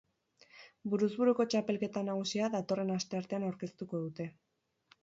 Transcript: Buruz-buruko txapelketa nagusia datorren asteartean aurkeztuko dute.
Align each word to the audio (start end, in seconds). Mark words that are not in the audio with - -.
Buruz-buruko 0.93 1.45
txapelketa 1.55 2.03
nagusia 2.09 2.51
datorren 2.57 2.95
asteartean 2.99 3.51
aurkeztuko 3.51 4.07
dute. 4.09 4.33